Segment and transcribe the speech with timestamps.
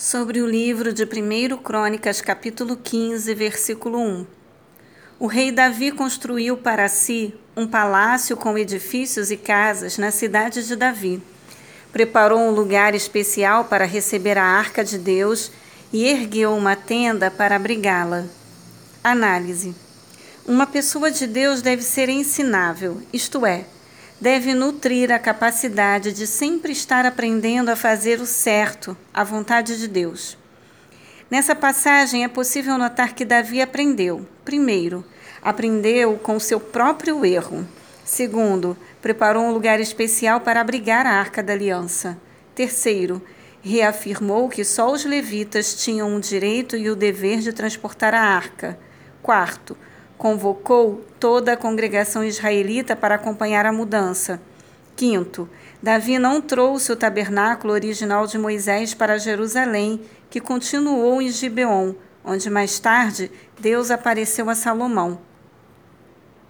[0.00, 4.26] sobre o livro de 1 Crônicas, capítulo 15, versículo 1.
[5.18, 10.74] O rei Davi construiu para si um palácio com edifícios e casas na cidade de
[10.74, 11.22] Davi.
[11.92, 15.52] Preparou um lugar especial para receber a arca de Deus
[15.92, 18.24] e ergueu uma tenda para abrigá-la.
[19.04, 19.74] Análise:
[20.46, 23.66] Uma pessoa de Deus deve ser ensinável, isto é,
[24.20, 29.88] deve nutrir a capacidade de sempre estar aprendendo a fazer o certo, a vontade de
[29.88, 30.36] Deus.
[31.30, 34.26] Nessa passagem é possível notar que Davi aprendeu.
[34.44, 35.04] Primeiro,
[35.40, 37.66] aprendeu com seu próprio erro.
[38.04, 42.18] Segundo, preparou um lugar especial para abrigar a arca da aliança.
[42.54, 43.22] Terceiro,
[43.62, 48.78] reafirmou que só os levitas tinham o direito e o dever de transportar a arca.
[49.22, 49.76] Quarto,
[50.20, 54.38] convocou toda a congregação israelita para acompanhar a mudança.
[54.94, 55.48] Quinto,
[55.82, 62.50] Davi não trouxe o tabernáculo original de Moisés para Jerusalém, que continuou em Gibeon, onde
[62.50, 65.18] mais tarde Deus apareceu a Salomão.